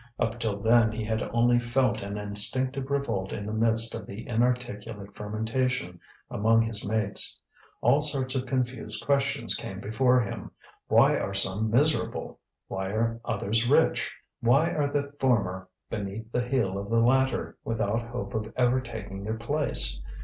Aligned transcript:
Up 0.17 0.39
till 0.39 0.59
then 0.59 0.91
he 0.91 1.03
had 1.05 1.21
only 1.31 1.59
felt 1.59 2.01
an 2.01 2.17
instinctive 2.17 2.89
revolt 2.89 3.31
in 3.31 3.45
the 3.45 3.53
midst 3.53 3.93
of 3.93 4.07
the 4.07 4.27
inarticulate 4.27 5.13
fermentation 5.15 5.99
among 6.31 6.63
his 6.63 6.83
mates. 6.83 7.39
All 7.81 8.01
sorts 8.01 8.33
of 8.33 8.47
confused 8.47 9.05
questions 9.05 9.53
came 9.53 9.79
before 9.79 10.19
him: 10.19 10.49
Why 10.87 11.19
are 11.19 11.35
some 11.35 11.69
miserable? 11.69 12.39
why 12.67 12.87
are 12.89 13.21
others 13.25 13.69
rich? 13.69 14.11
why 14.39 14.71
are 14.71 14.91
the 14.91 15.11
former 15.19 15.69
beneath 15.91 16.31
the 16.31 16.47
heel 16.47 16.79
of 16.79 16.89
the 16.89 16.99
latter 16.99 17.59
without 17.63 18.01
hope 18.01 18.33
of 18.33 18.51
ever 18.57 18.81
taking 18.81 19.23
their 19.23 19.37
place? 19.37 20.01